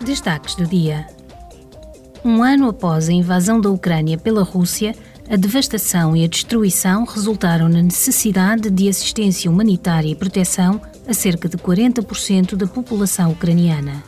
Destaques 0.00 0.54
do 0.54 0.64
dia. 0.64 1.06
Um 2.24 2.42
ano 2.42 2.68
após 2.68 3.08
a 3.08 3.12
invasão 3.12 3.60
da 3.60 3.68
Ucrânia 3.68 4.16
pela 4.16 4.42
Rússia, 4.42 4.94
a 5.28 5.36
devastação 5.36 6.16
e 6.16 6.24
a 6.24 6.28
destruição 6.28 7.04
resultaram 7.04 7.68
na 7.68 7.82
necessidade 7.82 8.70
de 8.70 8.88
assistência 8.88 9.50
humanitária 9.50 10.08
e 10.08 10.14
proteção 10.14 10.80
a 11.06 11.12
cerca 11.12 11.48
de 11.48 11.56
40% 11.56 12.54
da 12.54 12.66
população 12.66 13.32
ucraniana. 13.32 14.02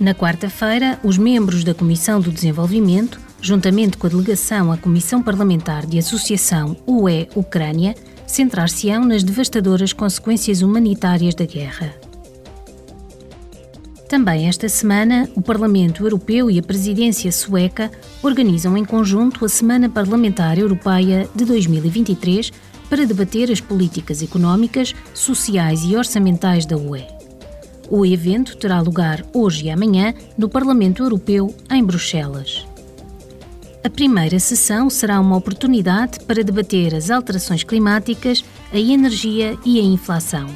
Na 0.00 0.14
quarta-feira, 0.14 0.98
os 1.04 1.18
membros 1.18 1.62
da 1.64 1.74
Comissão 1.74 2.20
do 2.20 2.32
Desenvolvimento, 2.32 3.20
juntamente 3.40 3.96
com 3.96 4.06
a 4.06 4.10
delegação 4.10 4.72
à 4.72 4.76
Comissão 4.76 5.22
Parlamentar 5.22 5.86
de 5.86 5.98
Associação 5.98 6.76
UE-Ucrânia, 6.86 7.94
centrar-se-ão 8.26 9.04
nas 9.04 9.22
devastadoras 9.22 9.92
consequências 9.92 10.62
humanitárias 10.62 11.34
da 11.34 11.44
guerra. 11.44 11.94
Também 14.08 14.48
esta 14.48 14.68
semana, 14.68 15.28
o 15.34 15.40
Parlamento 15.40 16.04
Europeu 16.04 16.50
e 16.50 16.58
a 16.58 16.62
Presidência 16.62 17.32
Sueca 17.32 17.90
organizam 18.22 18.76
em 18.76 18.84
conjunto 18.84 19.44
a 19.44 19.48
Semana 19.48 19.88
Parlamentar 19.88 20.58
Europeia 20.58 21.28
de 21.34 21.44
2023 21.44 22.52
para 22.88 23.06
debater 23.06 23.50
as 23.50 23.60
políticas 23.60 24.22
económicas, 24.22 24.94
sociais 25.14 25.82
e 25.84 25.96
orçamentais 25.96 26.66
da 26.66 26.76
UE. 26.76 27.04
O 27.88 28.04
evento 28.04 28.56
terá 28.56 28.80
lugar 28.80 29.24
hoje 29.32 29.66
e 29.66 29.70
amanhã 29.70 30.14
no 30.36 30.48
Parlamento 30.48 31.02
Europeu, 31.02 31.54
em 31.70 31.82
Bruxelas. 31.82 32.66
A 33.82 33.90
primeira 33.90 34.38
sessão 34.38 34.88
será 34.88 35.20
uma 35.20 35.36
oportunidade 35.36 36.20
para 36.20 36.42
debater 36.42 36.94
as 36.94 37.10
alterações 37.10 37.62
climáticas, 37.64 38.42
a 38.72 38.78
energia 38.78 39.58
e 39.64 39.78
a 39.78 39.82
inflação. 39.82 40.46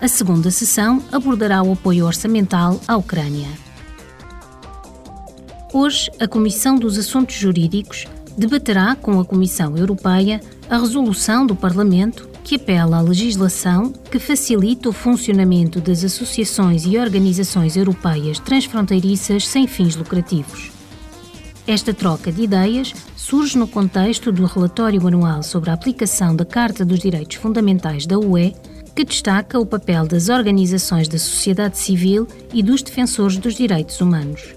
A 0.00 0.08
segunda 0.08 0.50
sessão 0.50 1.02
abordará 1.12 1.62
o 1.62 1.72
apoio 1.72 2.04
orçamental 2.04 2.80
à 2.86 2.96
Ucrânia. 2.96 3.48
Hoje, 5.72 6.10
a 6.20 6.28
Comissão 6.28 6.76
dos 6.76 6.98
Assuntos 6.98 7.36
Jurídicos 7.36 8.06
debaterá 8.36 8.96
com 8.96 9.18
a 9.18 9.24
Comissão 9.24 9.76
Europeia 9.76 10.40
a 10.68 10.78
resolução 10.78 11.46
do 11.46 11.54
Parlamento 11.54 12.28
que 12.42 12.56
apela 12.56 12.98
à 12.98 13.00
legislação 13.00 13.90
que 14.10 14.18
facilita 14.18 14.88
o 14.88 14.92
funcionamento 14.92 15.80
das 15.80 16.04
associações 16.04 16.84
e 16.84 16.98
organizações 16.98 17.76
europeias 17.76 18.38
transfronteiriças 18.38 19.46
sem 19.48 19.66
fins 19.66 19.96
lucrativos. 19.96 20.70
Esta 21.66 21.94
troca 21.94 22.30
de 22.30 22.42
ideias 22.42 22.92
surge 23.16 23.56
no 23.56 23.66
contexto 23.66 24.30
do 24.30 24.44
relatório 24.44 25.06
anual 25.06 25.42
sobre 25.42 25.70
a 25.70 25.72
aplicação 25.72 26.36
da 26.36 26.44
Carta 26.44 26.84
dos 26.84 26.98
Direitos 26.98 27.38
Fundamentais 27.38 28.04
da 28.04 28.18
UE 28.18 28.54
que 28.94 29.04
destaca 29.04 29.58
o 29.58 29.66
papel 29.66 30.06
das 30.06 30.28
organizações 30.28 31.08
da 31.08 31.18
sociedade 31.18 31.78
civil 31.78 32.28
e 32.52 32.62
dos 32.62 32.82
defensores 32.82 33.38
dos 33.38 33.54
direitos 33.54 34.00
humanos. 34.00 34.54